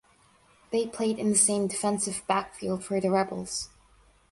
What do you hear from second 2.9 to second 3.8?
the Rebels.